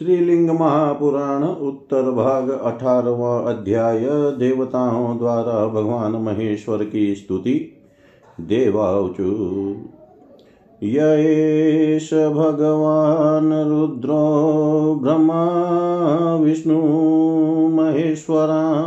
[0.00, 7.72] श्रीलिंग महापुराण उत्तर भाग अठारवा अध्याय। देवताओं द्वारा भगवान महेश्वर की स्तुति।
[8.40, 9.74] देवाचु
[10.82, 18.84] येष भगवान् रुद्रो ब्रह्मा विष्णु महेश्वरा।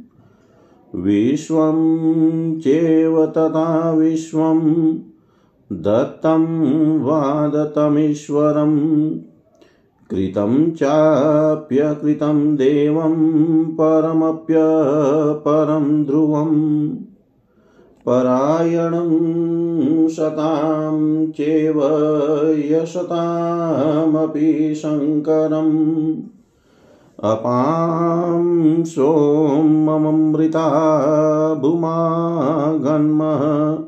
[0.96, 4.94] विश्वं चेव तथा विश्वं
[5.72, 9.18] दत्तं वादतमीश्वरम्
[10.12, 16.90] कृतं चाप्यकृतं देवं परमप्यपरं ध्रुवम्
[18.06, 19.12] परायणं
[20.08, 21.82] शतां चैव
[22.58, 26.39] यशतामपि शङ्करम्।
[27.24, 30.68] अपां सोमममृता
[31.54, 32.18] भूमा
[32.74, 33.84] गन्मः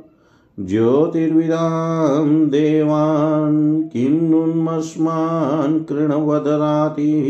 [0.66, 7.28] ज्योतिर्विदां देवान् किं नुन्मस्मान् कृणवदरातिः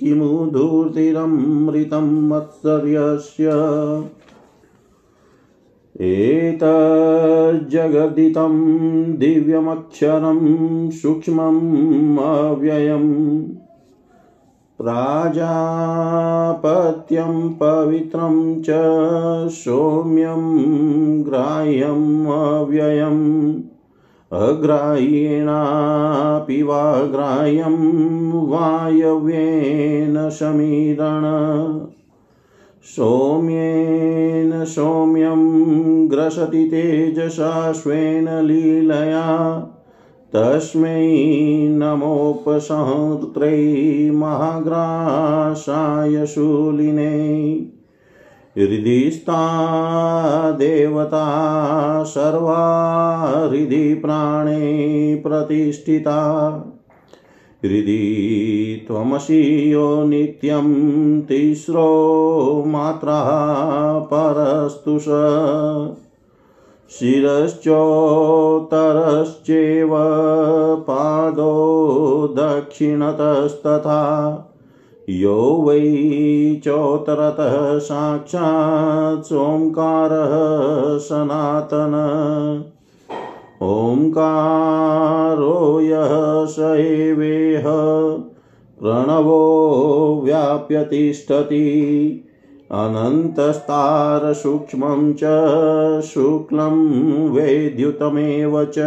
[0.00, 3.50] किमु धूर्तिरमृतं मत्सर्यस्य।
[6.00, 6.78] एतज्जगदितं
[9.18, 10.38] दिव्यमक्षरं
[10.90, 13.57] सूक्ष्मम् अव्ययम्
[14.82, 18.66] प्राजापत्यं पवित्रं च
[19.50, 20.42] सौम्यं
[21.26, 23.60] ग्राह्यम् अव्ययम्।
[24.32, 31.24] अग्राह्येणापि वा ग्राह्यं वायव्येन समीरण।
[32.96, 39.66] सौम्येन सौम्यं ग्रसति तेजसा स्वेन लीलया।
[40.36, 47.14] तस्मै नमोपसहृत्रै महाग्रासाय शूलिने।
[48.58, 49.22] हृदि
[50.58, 51.24] देवता
[52.04, 52.62] सर्वा
[53.50, 56.18] हृदि प्राणे प्रतिष्ठिता।
[57.64, 60.68] हृदि त्वमसि यो नित्यं
[61.20, 65.08] तिस्रो मात्राः परस्तु स
[66.90, 69.90] शिरश्चोत्तरश्चैव
[70.80, 74.02] पादो दक्षिणतस्तथा।
[75.08, 80.34] यो वै चोत्तरतः साक्षात् सोङ्कारः
[80.98, 81.94] सनातन।
[83.62, 87.64] ओङ्कारो यः स एवेह
[88.80, 92.24] प्रणवो व्याप्य तिष्ठति
[92.72, 95.20] अनन्तस्तारसूक्ष्मं च
[96.04, 98.78] शुक्लं वेद्युतमेव च।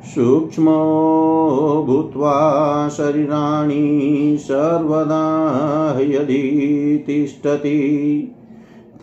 [0.08, 7.78] सूक्ष्मो भूत्वा शरीराणि सर्वदा यदि तिष्ठति।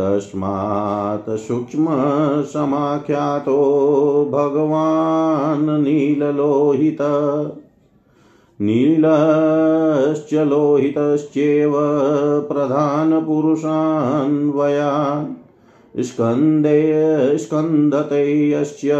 [0.02, 3.60] तस्मात् सूक्ष्मसमाख्यातो
[4.31, 6.98] भगवान् नीललोहित।
[8.62, 11.74] नीलश्च लोहितश्चेव
[12.51, 15.25] प्रधानपुरुषान्वया
[16.00, 18.94] स्कन्दे स्कन्दते यस्य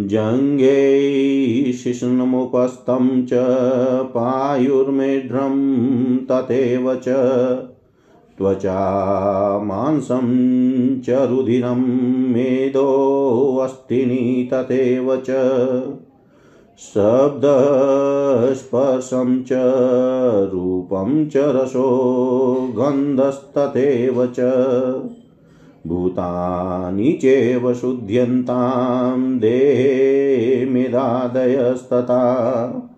[0.07, 3.29] जङ्घे शिष्णमुपस्थं च
[4.09, 7.09] पायुर्मेढ्रं तथैव च।
[8.39, 15.27] त्वचा मांसं च रुधिरं मेदोऽस्थिनि तथैव च।
[16.79, 19.47] शब्दस्पर्शं च
[20.53, 24.39] रूपं च रसो गन्धस्तथैव च।
[25.87, 32.88] भूतानि चैव शुध्यन्तां देहे मेधादयस्तथा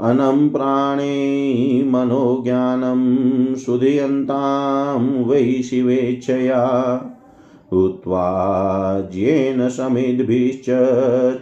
[0.00, 6.64] अनं प्राणे मनोज्ञानं शुधयन्तां वै शिवेच्छया
[7.72, 8.50] हुत्वा
[9.00, 10.66] ज्येन समिद्भिश्च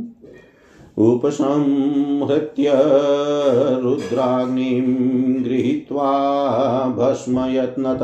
[0.97, 2.71] उपसंहृत्य
[3.83, 4.83] रुद्राग्निं
[5.45, 6.11] गृहीत्वा
[6.97, 7.99] भस्मयत्नत।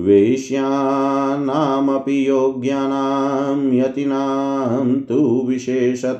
[0.00, 6.18] वेश्यानामपि योग्यानां यतीनां तु विशेषत।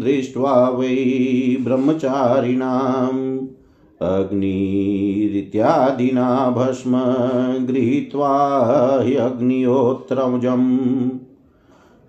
[0.00, 3.38] दृष्ट्वा वै ब्रह्मचारिणाम्
[5.44, 6.92] अग्निरित्यादिना भस्म
[7.66, 11.08] गृहीत्वा ह्यग्निहोत्रजम्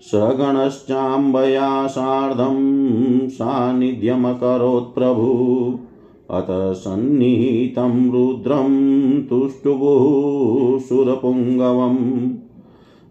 [0.00, 2.58] सगणश्चाम्बया सार्धं
[3.28, 5.78] सान्निध्यमकरोत् प्रभु।
[6.30, 12.30] अत सन्निहितं रुद्रं तुष्टुभुः सुरपुङ्गवम्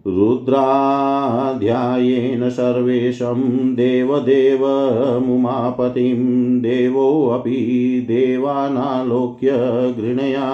[0.07, 9.49] रुद्राध्यायेन सर्वेशं देवदेवमुमापतिं देवोऽपि देवानालोक्य
[9.97, 10.45] गृणया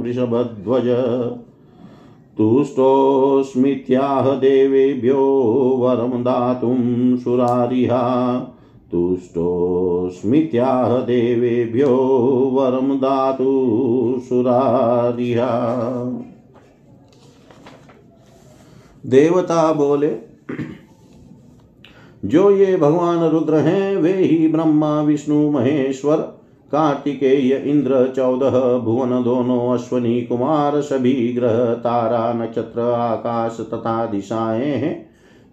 [0.00, 0.88] वृषभध्वज।
[2.38, 8.02] तुष्टोऽस्मित्याह देवेभ्यो वरं दातुं सुरारिहा।
[8.92, 11.96] तुष्टोऽस्मित्याह देवेभ्यो
[12.54, 15.50] वरं दातु सुरारिहा।
[19.06, 20.16] देवता बोले,
[22.24, 26.36] जो ये भगवान रुद्र हैं, वे ही ब्रह्मा, विष्णु, महेश्वर,
[26.72, 35.05] कार्तिकेय, इंद्र, चौदह, भुवन, दोनों, अश्वनी, कुमार, सभी ग्रह, तारा, नक्षत्र, आकाश तथा दिशाएँ हैं।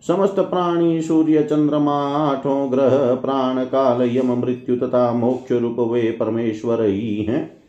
[0.07, 6.83] समस्त प्राणी सूर्य चंद्रमा, आठों ग्रह, प्राण, काल, यम, मृत्यु तथा मोक्ष रूप वे परमेश्वर
[6.83, 7.63] ही हैं।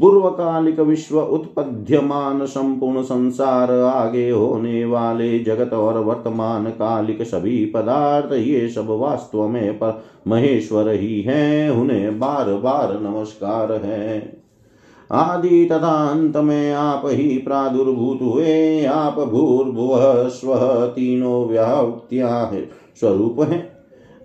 [0.00, 8.68] पूर्वकालिक विश्व उत्पद्यमान संपूर्ण संसार आगे होने वाले जगत और वर्तमान कालिक सभी पदार्थ ये
[8.68, 14.39] सब वास्तव में पर महेश्वर ही हैं, उन्हें बार बार नमस्कार है।
[15.12, 20.54] आदि तथा अंत में आप ही प्रादुर्भूत हुए। आप भूर्भुव स्व
[20.96, 22.52] तीनों व्याहत्या
[23.00, 23.72] स्वरूप हैं।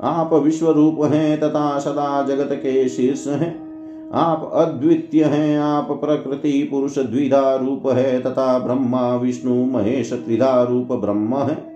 [0.02, 3.66] आप विश्व रूप हैं तथा सदा जगत के शीर्ष हैं।
[4.14, 10.92] आप अद्वितीय हैं। आप प्रकृति पुरुष द्विधा रूप है तथा ब्रह्मा, विष्णु, महेश त्रिधा रूप
[10.92, 11.76] ब्रह्म है।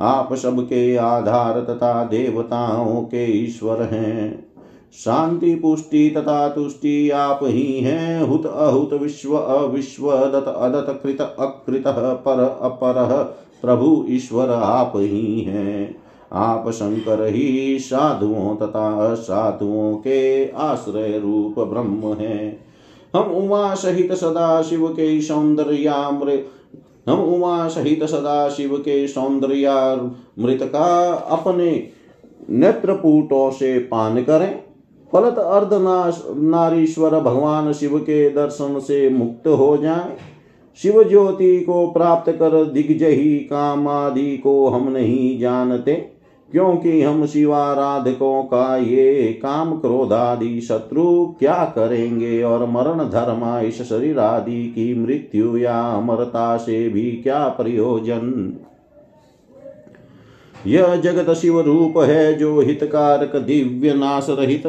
[0.00, 4.43] आप सबके आधार तथा देवताओं के ईश्वर हैं।
[4.94, 11.84] शांति पुष्टि तथा तुष्टि आप ही हैं। हुत अहुत विश्व अविश्व, दत अदत कृत अकृत,
[11.86, 13.22] पर अपर
[13.62, 15.96] प्रभु ईश्वर आप ही हैं।
[16.32, 22.66] आप शंकर ही साधुओं तथा साधुओं के आश्रय रूप ब्रह्म हैं।
[23.14, 26.50] हम उमा सहित सदा शिव के सौंदर्यामृत
[27.08, 31.88] हम उमा सहित सदा शिव के सौंदर्यामृत का अपने
[32.50, 34.63] नेत्रपूटों से पान करें।
[35.14, 35.70] फलत अर्ध
[36.44, 40.16] नारीश्वर भगवान शिव के दर्शन से मुक्त हो जाए।
[40.78, 45.94] शिव ज्योति को प्राप्त कर दिग्जही काम आदि को हम नहीं जानते,
[46.50, 51.04] क्योंकि हम शिवाराधकों का ये काम क्रोध आदि शत्रु
[51.38, 57.46] क्या करेंगे और मरण धर्म इस शरीर आदि की मृत्यु या अमरता से भी क्या
[57.48, 58.56] प्रयोजन?
[60.66, 64.66] यह जगत शिव रूप है जो हितकारक दिव्य नाश रहित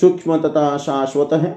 [0.00, 1.56] सूक्ष्म तथा शाश्वत है।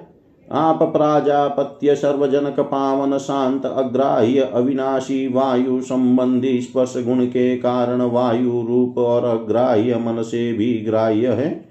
[0.51, 8.97] आप प्राजापत्य सर्वजनक पावन शांत अग्राह्य अविनाशी वायु संबंधी स्पर्श गुण के कारण वायु रूप
[8.97, 11.65] और अग्राह्य मन से भी ग्राह्य है।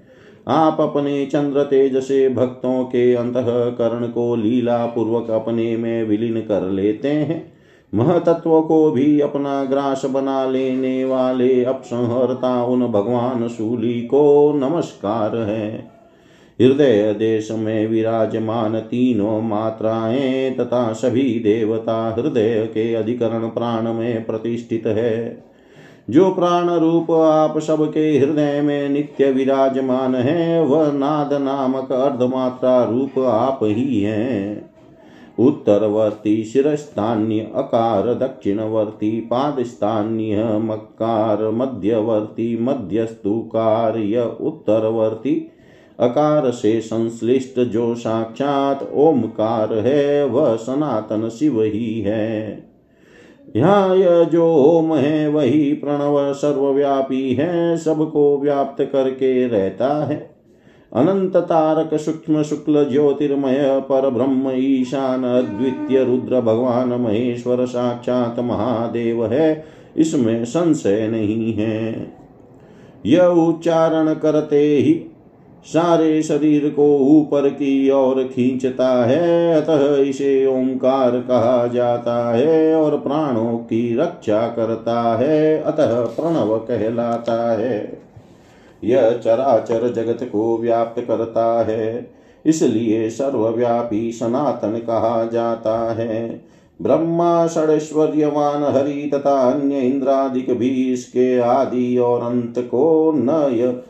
[0.47, 6.69] आप अपने चंद्र तेज से भक्तों के अंतकरण को लीला पूर्वक अपने में विलीन कर
[6.69, 7.53] लेते हैं।
[7.93, 15.94] महतत्व को भी अपना ग्रास बना लेने वाले अपसंहरता उन भगवान शूली को नमस्कार है।
[16.61, 24.87] हृदय देश में विराजमान तीनों मात्राएँ तथा सभी देवता हृदय के अधिकरण प्राण में प्रतिष्ठित
[24.87, 25.43] है।
[26.09, 33.19] जो प्राण रूप आप सबके हृदय में नित्य विराजमान है, वह नाद नामक अर्धमात्रा रूप
[33.19, 34.69] आप ही हैं।
[35.39, 43.97] उत्तरवर्ती शिरस्थान्य अकार दक्षिणवर्ती पादस्थान्य मकार मध्यवर्ती मध्यस्तुकार
[44.41, 45.51] उत्तरवर्ती
[45.99, 52.63] अकार से संश्लिष्ट जो साक्षात ओमकार है, वह सनातन शिव ही है।
[53.55, 60.35] यहाँ यह जो ओम है, वही प्रणव सर्वव्यापी है, सबको व्याप्त करके रहता है।
[60.91, 69.65] अनंत तारक सूक्ष्म शुक्ल ज्योतिर्मय पर ब्रह्म ईशान अद्वितीय रुद्र भगवान महेश्वर साक्षात महादेव है,
[69.97, 72.13] इसमें संशय नहीं है।
[73.05, 74.93] यह उच्चारण करते ही
[75.65, 82.99] सारे शरीर को ऊपर की ओर खींचता है, अतः इसे ओंकार कहा जाता है और
[82.99, 87.97] प्राणों की रक्षा करता है, अतः प्रणव कहलाता है।
[88.83, 92.11] यह चराचर जगत को व्याप्त करता है,
[92.45, 96.41] इसलिए सर्वव्यापी सनातन कहा जाता है।
[96.81, 103.81] ब्रह्मा, षडैश्वर्यवान, हरि तथा अन्य इंद्रादिक भी इसके आदि और अंत को न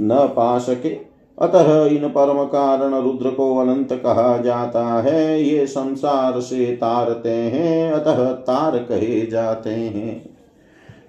[0.00, 6.40] न पा सके। अतः इन परम कारण रुद्र को अनंत कहा जाता है, ये संसार
[6.40, 10.34] से तारते हैं, अतः तार कहे जाते हैं।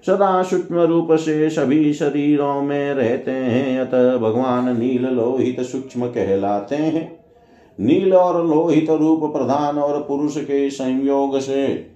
[0.06, 6.76] सदा सूक्ष्म रूप से सभी शरीरों में रहते हैं, अतः भगवान नील लोहित सूक्ष्म कहलाते
[6.76, 7.18] हैं।
[7.80, 11.95] नील और लोहित रूप प्रधान और पुरुष के संयोग से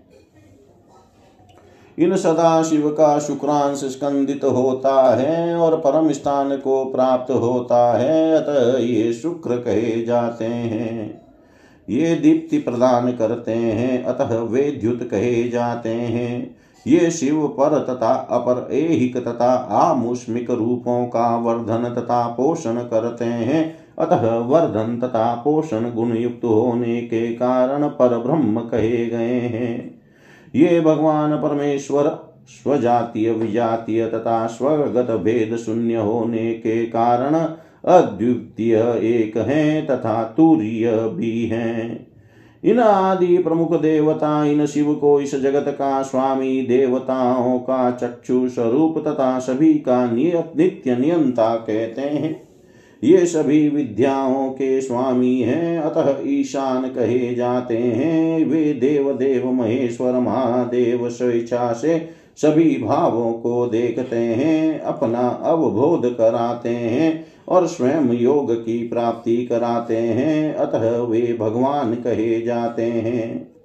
[2.01, 8.35] इन सदा शिव का शुक्रांश स्कंदित होता है और परम स्थान को प्राप्त होता है,
[8.35, 11.23] अतः ये शुक्र कहे जाते हैं।
[11.89, 18.29] ये दीप्ति प्रदान करते हैं, अतः वे द्युत कहे जाते हैं। ये शिव पर तथा
[18.31, 25.93] अपर एहिक तथा आमुष्मिक रूपों का वर्धन तथा पोषण करते हैं, अतः वर्धन तथा पोषण
[25.93, 30.00] गुण युक्त होने के कारण पर ब्रह्म कहे गए हैं।
[30.55, 37.35] ये भगवान परमेश्वर स्वजातीय, विजातीय तथा स्वगत भेद शून्य होने के कारण
[37.85, 42.07] अद्वितीय एक है तथा तूर्य भी है।
[42.65, 48.99] इन आदि प्रमुख देवता, इन शिव को इस जगत का स्वामी देवताओं का चक्षु स्वरूप
[48.99, 52.50] तथा सभी का नित्य नियंता कहते हैं।
[53.05, 60.13] ये सभी विद्याओं के स्वामी हैं। अतः ईशान कहे जाते हैं, वे देव देव महेश्वर
[60.13, 68.55] महादेव स्वेच्छा से सभी भावों को देखते हैं, अपना अवबोध कराते हैं और स्वयं योग
[68.55, 73.60] की प्राप्ति कराते हैं। अतः वे भगवान कहे जाते हैं।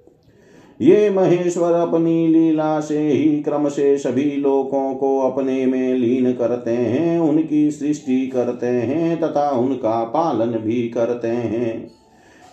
[0.80, 6.70] ये महेश्वर अपनी लीला से ही क्रम से सभी लोगों को अपने में लीन करते
[6.70, 11.90] हैं, उनकी सृष्टि करते हैं तथा उनका पालन भी करते हैं।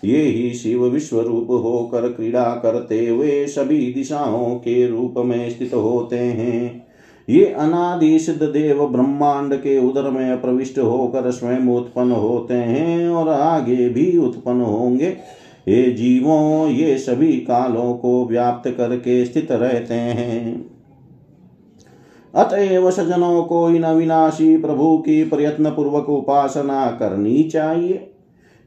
[0.04, 5.74] ये ही शिव विश्व रूप होकर क्रीड़ा करते हुए सभी दिशाओं के रूप में स्थित
[5.74, 6.84] होते हैं।
[7.28, 13.30] ये अनादि सिद्ध देव ब्रह्मांड के उदर में प्रविष्ट होकर स्वयं उत्पन्न होते हैं और
[13.30, 15.16] आगे भी उत्पन्न होंगे।
[15.68, 20.66] ये जीवों, ये सभी कालों को व्याप्त करके स्थित रहते हैं।
[22.36, 28.10] अतएव सजनों को इन अविनाशी प्रभु की प्रयत्न पूर्वक उपासना करनी चाहिए।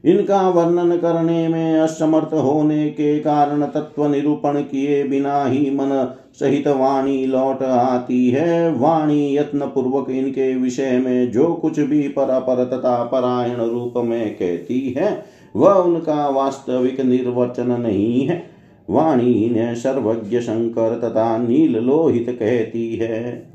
[0.03, 6.67] इनका वर्णन करने में असमर्थ होने के कारण तत्व निरूपण किए बिना ही मन सहित
[6.67, 12.63] वाणी लौट आती है। वाणी यत्न पूर्वक इनके विषय में जो कुछ भी पर पर
[12.65, 18.43] तथा परायण रूप में कहती है वह उनका वास्तविक निर्वचन नहीं है।
[18.89, 23.47] वाणी ने सर्वज्ञ शंकर तथा नील लोहित कहती है,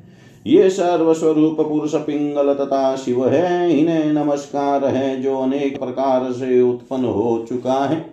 [0.47, 7.05] ये सर्वस्वरूप पुरुष पिंगल तथा शिव है। इन्हें नमस्कार है जो अनेक प्रकार से उत्पन्न
[7.05, 8.05] हो चुका है।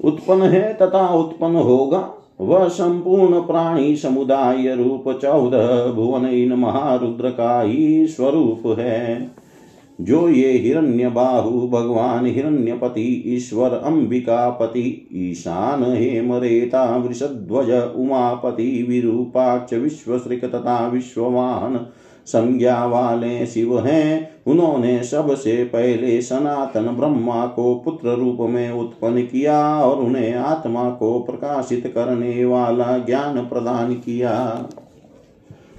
[0.00, 2.08] उत्पन्न है तथा उत्पन्न होगा।
[2.40, 9.30] वह संपूर्ण प्राणी समुदाय रूप चौदह भुवन इन महारुद्र का ही स्वरूप है।
[10.02, 20.88] जो ये हिरण्य बाहु भगवान हिरण्यपति ईश्वर अंबिकापति, ईशान हेमरेता वृषध्वज उमापति, विरूपाक्ष विश्वश्रिक तथा
[20.88, 21.86] विश्ववाहन
[22.26, 29.80] संज्ञा वाले शिव हैं। उन्होंने सबसे पहले सनातन ब्रह्मा को पुत्र रूप में उत्पन्न किया
[29.80, 34.66] और उन्हें आत्मा को प्रकाशित करने वाला ज्ञान प्रदान किया।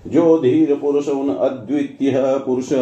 [0.08, 2.74] जो धीर पुरुष, उन अद्वितीय पुरुष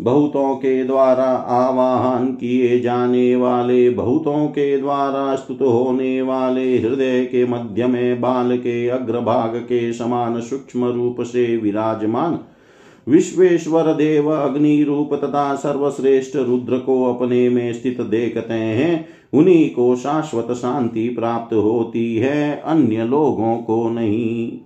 [0.00, 7.46] बहुतों के द्वारा आवाहन किए जाने वाले, बहुतों के द्वारा स्तुत होने वाले हृदय के
[7.46, 12.38] मध्य में बाल के अग्रभाग के समान सूक्ष्म रूप से विराजमान,
[13.08, 19.96] विश्वेश्वर देव अग्नि रूप तथा सर्वश्रेष्ठ रुद्र को अपने में स्थित देखते हैं, उन्हीं को
[19.96, 24.58] शाश्वत शांति प्राप्त होती है, अन्य लोगों को नहीं।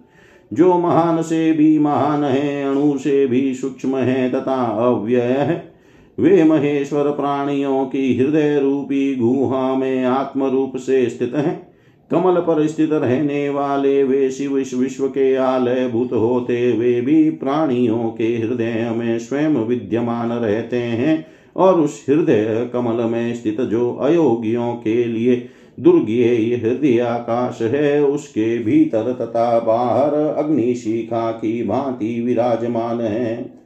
[0.53, 5.73] जो महान से भी महान है, अणु से भी सूक्ष्म है तथा अव्यय है।
[6.21, 11.71] वे महेश्वर प्राणियों की हृदय रूपी गुहा में आत्म रूप से स्थित हैं।
[12.11, 18.11] कमल पर स्थित रहने वाले वे शिव विश्व के आलय भूत होते, वे भी प्राणियों
[18.11, 24.75] के हृदय में स्वयं विद्यमान रहते हैं और उस हृदय कमल में स्थित जो अयोगियों
[24.75, 25.49] के लिए
[25.81, 33.61] दुर्गेय हृदय आकाश है, उसके भीतर तथा बाहर अग्नि शिखा की भांति विराजमान है।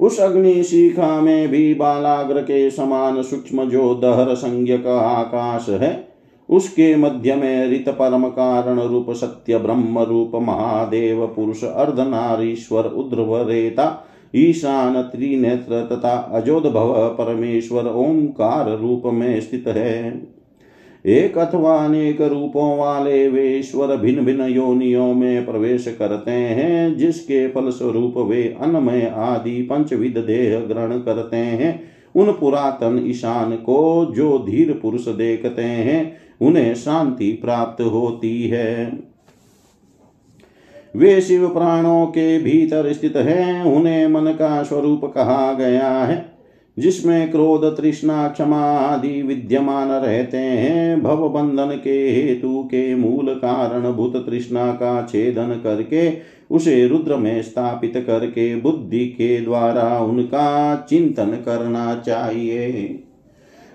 [0.00, 6.08] उस अग्नि शिखा में भी बालाग्र के समान सूक्ष्म जो दहर संज्ञक आकाश है,
[6.48, 15.02] उसके मध्य में रित परम कारण रूप सत्य ब्रह्म रूप महादेव पुरुष अर्धनारीश्वर उद्रवरेता ईशान
[15.02, 20.35] त्रिनेत्र तथा अजोद भव परमेश्वर ओंकार रूप में स्थित है।
[21.06, 27.48] एक अथवा अनेक रूपों वाले वे ईश्वर भिन्न भिन्न योनियों में प्रवेश करते हैं, जिसके
[27.48, 31.80] फलस्वरूप वे अन्नमय आदि पंचविध देह ग्रहण करते हैं।
[32.16, 38.98] उन पुरातन ईशान को जो धीर पुरुष देखते हैं, उन्हें शांति प्राप्त होती है।
[40.96, 46.35] वे शिव प्राणों के भीतर स्थित हैं, उन्हें मन का स्वरूप कहा गया है।
[46.78, 53.92] जिसमें क्रोध, तृष्णा, क्षमा आदि विद्यमान रहते हैं, भव बंधन के हेतु के मूल कारण
[53.92, 56.12] भूत तृष्णा का छेदन करके
[56.50, 63.02] उसे रुद्र में स्थापित करके बुद्धि के द्वारा उनका चिंतन करना चाहिए।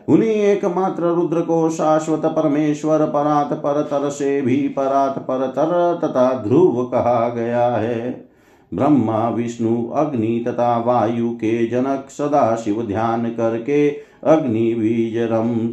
[0.07, 7.29] उन्हीं एकमात्र रुद्र को शाश्वत परमेश्वर, परात परतर से भी परात परतर तथा ध्रुव कहा
[7.29, 8.30] गया है।
[8.73, 13.89] ब्रह्मा, विष्णु, अग्नि तथा वायु के जनक सदा शिव ध्यान करके
[14.23, 15.69] अग्नि बीजरम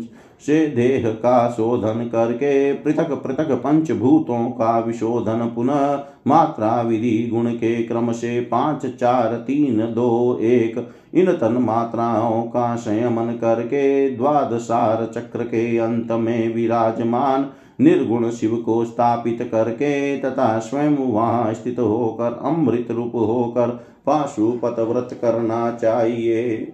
[0.47, 7.83] से देह का शोधन करके पृथक पृथक पंचभूतों का विशोधन पुनः मात्रा विधि गुण के
[7.83, 15.45] क्रम से पाँच, चार, तीन, दो, एक, इन तन मात्राओं का संयमन करके द्वादशार चक्र
[15.45, 22.91] के अंत में विराजमान निर्गुण शिव को स्थापित करके तथा स्वयं वहाँ स्थित होकर, अमृत
[22.91, 23.69] रूप होकर
[24.07, 26.73] पाशुपत व्रत करना चाहिए।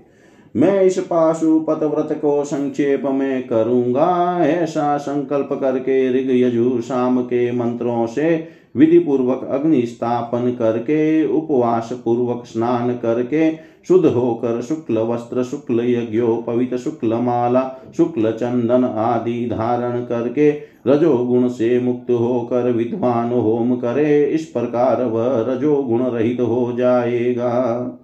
[0.56, 7.52] मैं इस पाशुपत व्रत को संक्षेप में करूँगा। ऐसा संकल्प करके ऋग यजु शाम के
[7.52, 15.42] मंत्रों से विधि पूर्वक अग्नि स्थापन करके, उपवास पूर्वक स्नान करके शुद्ध होकर शुक्ल वस्त्र,
[15.42, 17.62] शुक्ल यज्ञोपवित शुक्ल माला
[17.96, 20.50] शुक्ल चंदन आदि धारण करके
[20.86, 28.00] रजोगुण से मुक्त होकर विद्वान होम करे, इस प्रकार वह रजोगुण रहित हो जाएगा।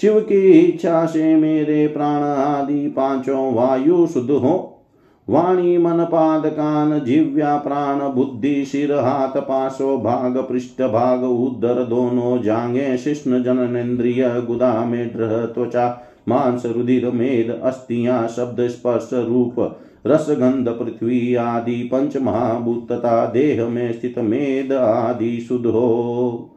[0.00, 4.71] शिव की इच्छा से मेरे प्राण आदि पाँचों वायु शुद्ध हो
[5.32, 12.42] वाणी मन पाद कान जिव्या प्राण, बुद्धि सिर हाथ पाशो, भाग, पृष्ठ, भाग, उदर, दोनों
[12.42, 21.34] जांगे शिष्ण जननेन्द्रिय गुदा मेढ्र त्वचा, मांस, रुधिर, मेद, अस्थियाँ, शब्द, स्पर्श, रूप रसगंध पृथ्वी
[21.34, 26.50] आदि, पंच महाभूत तथा देह में स्थित मेद आदि शुद्ध हो।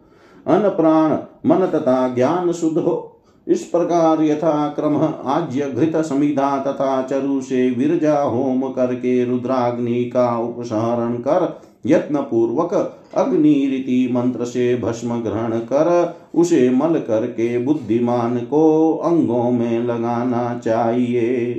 [0.48, 1.12] अन प्राण,
[1.50, 3.15] मन तथा ज्ञान शुद्ध हो।
[3.48, 10.38] इस प्रकार यथा क्रम आज्य घृत समिधा तथा चरु से विरजा होम करके रुद्राग्नि का
[10.40, 12.74] उपसारण कर यत्न पूर्वक
[13.16, 20.62] अग्नि रीति मंत्र से भस्म ग्रहण कर उसे मल करके बुद्धिमान को अंगों में लगाना
[20.66, 21.54] चाहिए।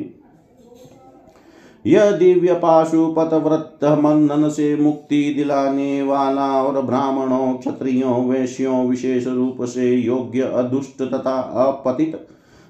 [1.86, 9.56] यह दिव्य पाशुपत व्रत मंदन से मुक्ति दिलाने वाला और ब्राह्मणों, क्षत्रियों, वैश्यों विशेष रूप
[9.62, 12.26] से योग्य अदुष्ट तथा अपतित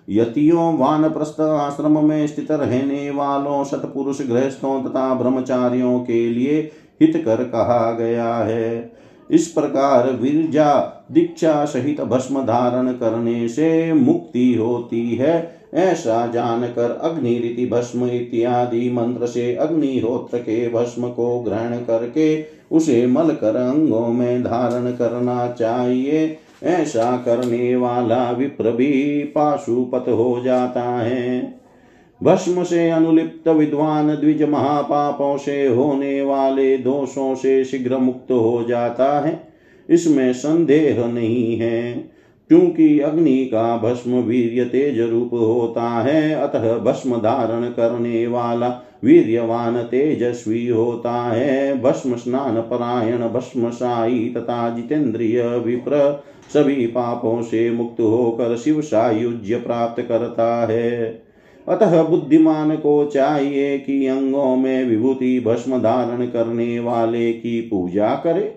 [0.08, 6.60] यतियों वान प्रस्थ आश्रम में स्थित रहने वालों, सतपुरुष गृहस्थों तथा ब्रह्मचारियों के लिए
[7.02, 8.96] हित कर कहा गया है।
[9.30, 17.38] इस प्रकार विरजा दीक्षा सहित भस्म धारण करने से मुक्ति होती है। ऐसा जानकर अग्नि
[17.38, 24.08] रीति भस्म इत्यादि मंत्र से अग्निहोत्र के भस्म को ग्रहण करके उसे मल कर अंगों
[24.08, 31.55] में धारण करना चाहिए। ऐसा करने वाला विप्र भी पाशुपत हो जाता है।
[32.20, 39.20] भस्म से अनुलिप्त विद्वान द्विज महापापों से होने वाले दोषों से शीघ्र मुक्त हो जाता
[39.20, 39.40] है।
[39.88, 41.92] इसमें संदेह नहीं है,
[42.50, 48.68] क्योंकि अग्नि का भस्म वीर्य तेज रूप होता है। अतः भस्म धारण करने वाला
[49.04, 56.24] वीर्यवान तेजस्वी होता है। भस्म स्नान परायण, भस्म साई तथा जितेंद्रिय विप्र
[56.54, 61.25] सभी पापों से मुक्त होकर शिव सायुज्य प्राप्त करता है।
[61.68, 68.54] अतः बुद्धिमान को चाहिए कि अंगों में विभूति भस्म धारण करने वाले की पूजा करे।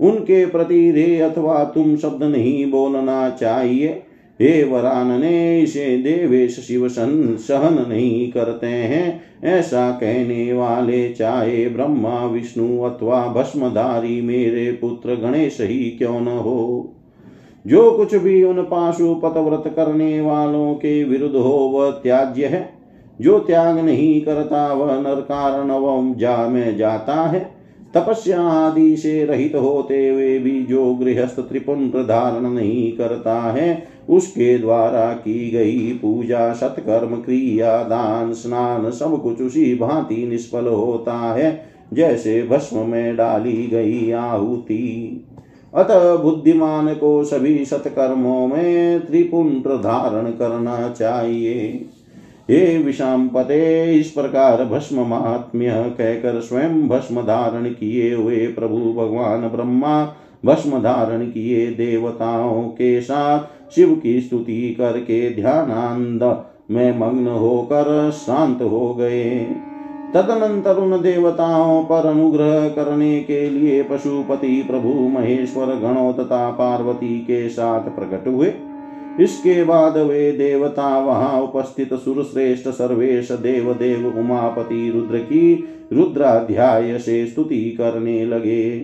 [0.00, 4.02] उनके प्रति रे अथवा तुम शब्द नहीं बोलना चाहिए।
[4.40, 12.82] हे वरानने इसे देवेश शिव सहन नहीं करते हैं। ऐसा कहने वाले चाहे ब्रह्मा, विष्णु
[12.82, 16.94] अथवा भस्मधारी मेरे पुत्र गणेश ही क्यों न हो।
[17.68, 22.70] जो कुछ भी उन पाशुपत व्रत करने वालों के विरुद्ध हो, वह त्याज्य है।
[23.20, 25.68] जो त्याग नहीं करता, वह नरकारण
[26.14, 27.58] जा में जाता है।
[27.94, 34.58] तपस्या आदि से रहित होते हुए भी जो गृहस्थ त्रिपुंड धारण नहीं करता है, उसके
[34.58, 41.64] द्वारा की गई पूजा, सत्कर्म, क्रिया, दान, स्नान, सब कुछ उसी भांति निष्फल होता है,
[41.92, 45.24] जैसे भस्म में डाली गई आहुति।
[45.78, 51.86] अतः बुद्धिमान को सभी सत्कर्मों में त्रिपुंड धारण करना चाहिए।
[52.50, 59.48] हे विषाम पते, इस प्रकार भस्म महात्म्य कहकर स्वयं भस्म धारण किए हुए प्रभु भगवान
[59.48, 60.14] ब्रह्मा
[60.44, 68.62] भस्म धारण किए देवताओं के साथ शिव की स्तुति करके ध्यानांद में मग्न होकर शांत
[68.62, 69.46] हो गए।
[70.14, 77.48] तदनंतर उन देवताओं पर अनुग्रह करने के लिए पशुपति प्रभु महेश्वर गणों तथा पार्वती के
[77.48, 78.52] साथ प्रकट हुए।
[79.20, 87.26] इसके बाद वे देवता वहाँ उपस्थित सुरश्रेष्ठ सर्वेश देव देव उमापति रुद्र की रुद्राध्याय से
[87.26, 88.78] स्तुति करने लगे।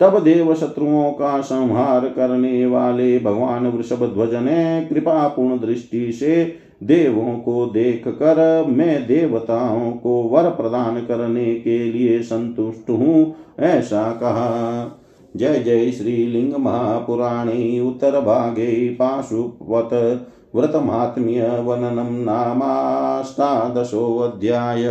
[0.00, 6.61] तब देव शत्रुओं का संहार करने वाले भगवान वृषभ ध्वज ने कृपा पूर्ण दृष्टि से
[6.82, 14.12] देवों को देख कर मैं देवताओं को वर प्रदान करने के लिए संतुष्ट हूँ, ऐसा
[14.12, 14.98] कहा।
[15.36, 24.84] जय जय श्रीलिंग महापुराणे उत्तरभागे पाशुपत व्रतमात्म्य वननं नामाष्टादशोऽध्याय।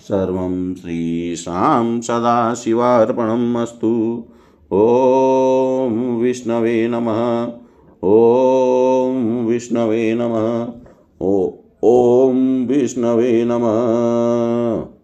[0.00, 4.24] सर्वं श्रीशां सदाशिवार्पणम् अस्तु।
[4.72, 7.52] ॐ विष्णवे नमः।
[8.04, 10.81] ॐ विष्णवे नमः।
[11.84, 15.01] ॐ विष्णवे नमः।